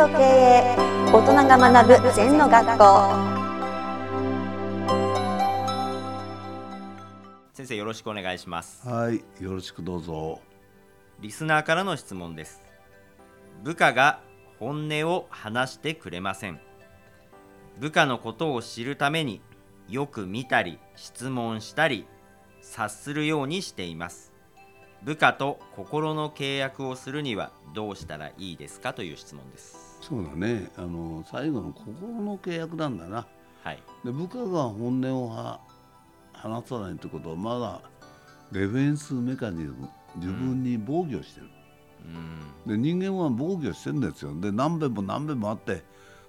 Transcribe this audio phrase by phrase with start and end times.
[0.00, 0.76] と経営
[1.12, 2.84] 大人が学ぶ禅の学校。
[7.52, 8.88] 先生よろしくお願いします。
[8.88, 10.40] はい、よろしくどうぞ。
[11.20, 12.62] リスナーからの質問です。
[13.62, 14.20] 部下が
[14.58, 16.60] 本音を話してくれません。
[17.78, 19.42] 部下のことを知るために
[19.86, 22.06] よく見たり質問したり
[22.62, 24.29] 察するようにしています
[25.02, 33.26] 部下と心の契約をするにはどうしたらいいですかという質問ですそうだね、あの最後の心の契約なんだな。
[33.62, 35.60] はいで部下が本音をは
[36.32, 37.82] 話さないってことはまだ
[38.50, 41.46] デフェンスメカニズム自分に防御してる。
[42.06, 44.34] うんで人間は防御してるんですよ。
[44.40, 45.82] で何遍も何遍もあって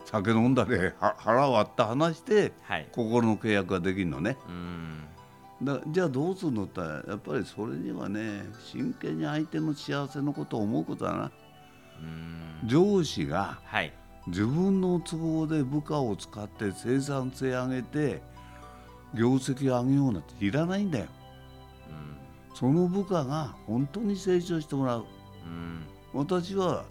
[0.04, 4.38] 酒飲んだりは腹割って話してはい心の契約ができるのね。
[4.50, 5.04] うん
[5.64, 11.32] だじゃあどうするのってやっぱりそれにはね真剣に相手の幸せのことを思うことだな。
[12.00, 12.68] うん。
[12.68, 13.94] 上司がはい。
[14.28, 18.22] 自分の都合で部下を使って生産性上げて
[19.16, 21.06] 業績を上げようなんていらないんだよ。
[22.54, 25.06] その部下が本当に成長してもらう。
[25.46, 25.84] うん。
[26.14, 26.86] 私は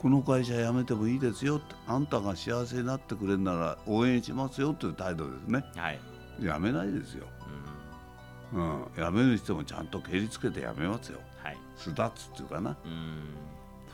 [0.00, 5.64] この会社辞めてもいいですよってあんたが幸せになってくれるなら応援しますよという態度ですね。
[5.76, 6.00] はい。
[6.40, 7.79] 辞めないですよ、うん
[8.52, 11.20] うん、辞める人もちゃんと蹴りつけて辞めますよ。
[11.42, 11.58] はい。
[11.76, 12.76] 巣立つっていうかな。
[12.84, 13.34] うん。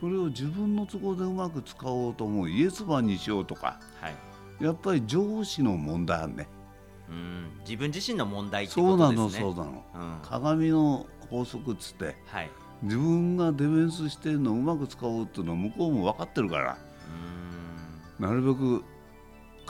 [0.00, 3.78] それを自分の都合でうまく使おうと思うイエスマンにしようとか。
[4.00, 4.64] はい。
[4.64, 6.48] やっぱり上司の問題あるね。
[7.08, 7.50] うん。
[7.60, 9.44] 自分自身の問題ってそうなことですね。
[9.44, 9.84] のそうなの。
[9.94, 10.18] うん。
[10.22, 12.16] 鏡の法則っつって。
[12.26, 12.50] はい。
[12.82, 16.78] 自分がディフェンスしてるのをうまく使おうっていうのは向こうも分かってるから。
[18.18, 18.26] うん。
[18.26, 18.84] なるべく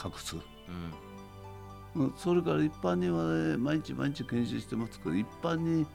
[0.04, 0.36] 隠す。
[0.36, 1.05] うんうん
[2.16, 4.98] それから一般にはね毎日毎日研修してます。
[5.00, 5.86] けど一般に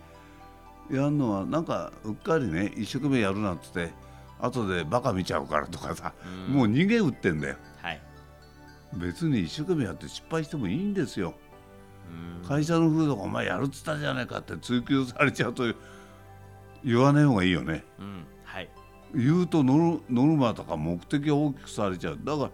[0.90, 3.92] やるのはなんかうっかりね一生懸命やるなんつって
[4.40, 6.14] 後でバカ見ちゃうからとかさ、
[6.50, 6.54] うん。
[6.56, 7.56] もう逃げ打ってんだよ。
[7.82, 8.02] はい。
[8.94, 11.36] 別に一生懸命やって失敗してもいいんですよ。
[12.42, 12.48] うん。
[12.48, 15.72] 会社の風土がお前やるっつったじゃないかって追及されちゃうと
[16.84, 17.84] 言わない方がいいよね。
[18.00, 18.26] うん。
[18.44, 18.70] はい。
[19.14, 22.20] 言うとノルノルマとか目的を大きくされちゃう。
[22.23, 22.52] だから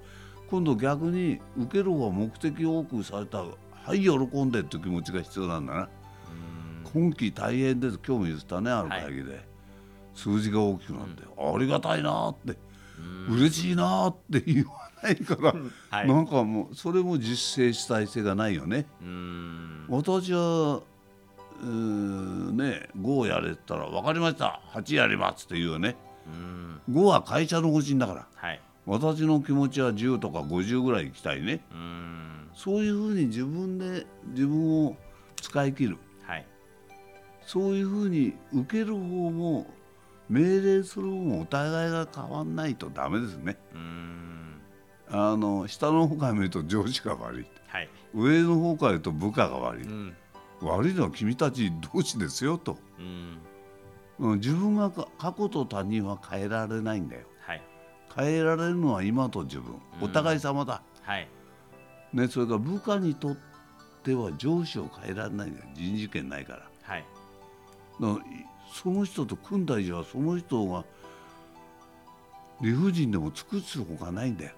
[0.50, 3.48] 今度逆に受ける方が目的を多くされたら
[3.88, 4.12] はい喜
[4.44, 5.80] んでっていう気持ちが必要なんだな。
[5.84, 6.92] うん。
[6.94, 8.00] 今期大変です。
[8.06, 9.48] 今日も言ってたねある会議で、
[10.14, 12.58] 数字が大きくなって、ありがたいなって、
[13.30, 14.72] 嬉しいなって言わ
[15.04, 15.54] ないから、
[15.90, 16.08] はい。
[16.08, 18.88] なんかもうそれも実践主体性がないよね。
[19.02, 19.86] うん。
[19.88, 20.82] 私は
[21.62, 25.96] うーね5やれたら分かりました8やりますって言うよね。
[26.28, 26.82] うん。
[26.90, 28.28] 5は会社の方針だから。
[28.36, 31.60] はい私の気持ちは10とか50ぐらい行きたいね。
[31.72, 32.50] うん。
[32.56, 34.96] そういうふうに自分で自分を
[35.36, 35.98] 使い切る。
[36.24, 36.48] はい。
[37.42, 38.98] そういうふうに受ける方
[39.30, 39.68] も
[40.30, 43.58] 命令する方もお互いが変わんないとダメですね。
[43.76, 44.62] うん。
[45.10, 47.46] あの下の方から見ると上司が悪い。
[47.68, 47.90] はい。
[48.16, 50.16] 上の方から言うと部下が悪い、うん。
[50.62, 53.38] 悪いのは君たち同士ですよと、うん。
[54.20, 57.24] うん、自分がか過去と他人は変えられないんだよ。
[57.24, 57.37] はい
[58.18, 59.76] 変えられるのは今と自分。
[60.02, 61.28] お互い様だ、はい。
[62.12, 63.38] ね、それから部下にとっ
[64.04, 66.64] ては上司を変えられないん人事権ないから。
[66.82, 67.06] はい。
[68.02, 70.84] だからいその人と組んだ以上はその人が
[72.62, 74.52] 理不尽でも尽くすほかないんだよ。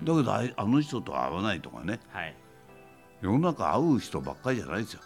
[0.00, 0.04] うん。
[0.04, 2.00] だけどあいあの人と会わないとかね。
[2.08, 2.34] はい。
[3.22, 5.00] 世の中会う人ばっかりじゃないですよ。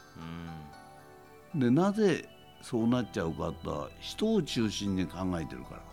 [1.54, 1.60] うん。
[1.60, 2.28] でなぜ
[2.62, 3.68] そうなっちゃうかって
[4.00, 5.76] 人を中心に考えてるから。
[5.76, 5.91] うん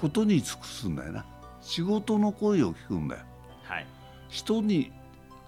[0.00, 1.24] ことに尽くすんだよな。
[1.60, 3.22] 仕事の声を聞くんだよ。
[3.62, 3.86] はい。
[4.28, 4.92] 人に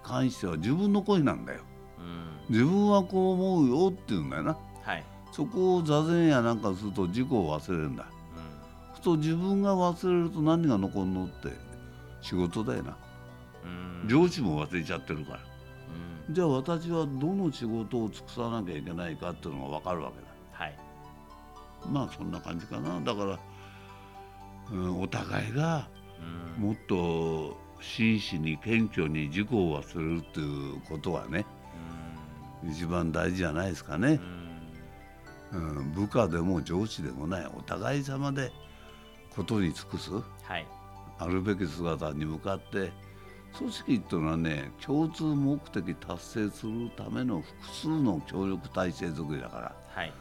[0.03, 1.61] 関しては自分の声なんだよ。
[1.99, 2.53] うん。
[2.53, 4.57] 自分はこう思うよって言うんだよな。
[4.81, 5.03] はい。
[5.31, 8.05] そこを座禅やなんかすると自己を忘れるんだ。
[8.05, 8.95] うん。
[8.95, 11.49] ふと自分が忘れると何が残るのって
[12.21, 12.97] 仕事だよな。
[14.01, 14.09] うん。
[14.09, 15.39] 上司も忘れちゃってるから。
[16.27, 16.33] うん。
[16.33, 20.27] じゃあ私はどの仕事を尽くさなきゃいけないかっていうのが分かるわけだ。
[20.51, 20.77] はい。
[21.91, 22.99] まあそんな感じかな。
[23.01, 23.39] だから、
[24.71, 25.87] うん、お互いが
[26.57, 26.63] うん。
[26.63, 31.45] もっと真摯に謙虚に自己を忘れるっていうことはね
[32.67, 34.19] 一番大事じゃないですかね。
[35.53, 38.51] う、んうん、部下でも上司でもないお互い様で
[39.35, 40.21] ことに尽くすは
[40.57, 40.65] い。
[41.19, 42.91] あるべき姿に向かって
[43.57, 50.13] 組織っていうのはね共通目的達成するための複数の協力体制づくりだからはい。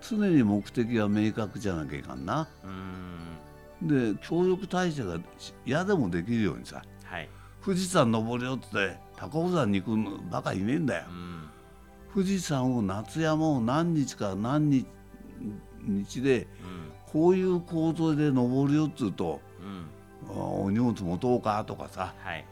[0.00, 2.46] 常に目的が明確じゃなきゃいかんな。
[2.62, 3.47] うん
[3.82, 5.18] で協力体制が
[5.64, 7.28] 嫌でもできるようにさはい。
[7.64, 11.04] 富士山登るよって言って高尾山に行くのバカいねえんだよ。
[11.08, 11.48] うん。
[12.14, 14.86] 富士山を夏山を何日か何日
[15.82, 16.92] 日でうん。
[17.12, 22.44] こういう構造で登るよっつうとううん、お荷物持とうかとかさ、はい、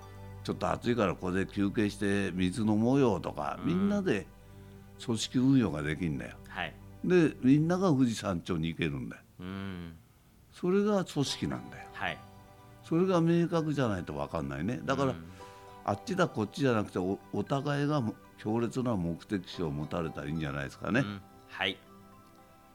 [0.45, 4.27] ちょっと暑いからここで休憩して水飲もうよとか、みんなで
[5.05, 6.37] 組織運用ができるんだよ。
[6.49, 6.75] はい、
[7.05, 9.23] でみんなが富士山頂に行けるんだよ。
[9.41, 9.93] うん
[10.59, 11.85] それが組織なんだよ。
[11.93, 12.19] はい、
[12.83, 14.81] それが明確じゃないと分かんないね。
[14.85, 15.15] だから、
[15.85, 18.03] あっちだこっちじゃなくておお互いが
[18.39, 21.01] 強烈な目的地を持たれたらいいんじゃないですかね。
[21.01, 21.77] うん、はい。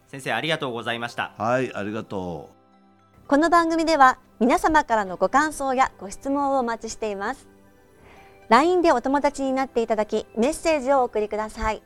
[0.09, 1.33] 先生ありがとうございました。
[1.37, 3.27] はいありがとう。
[3.27, 7.47] この番組では皆様からのご感想やご質問をお待ちしています。
[8.49, 11.81] LINE でお友達になっていただきメッセージをお送りください。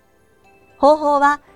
[0.77, 1.39] 方法は